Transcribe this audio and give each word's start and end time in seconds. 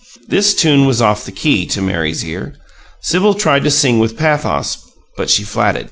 This 0.27 0.55
tune 0.55 0.87
was 0.87 0.99
off 0.99 1.25
the 1.25 1.31
key, 1.31 1.67
to 1.67 1.79
Mary's 1.79 2.25
ear. 2.25 2.55
Sibyl 3.01 3.35
tried 3.35 3.63
to 3.65 3.69
sing 3.69 3.99
with 3.99 4.17
pathos, 4.17 4.79
but 5.15 5.29
she 5.29 5.43
flatted. 5.43 5.79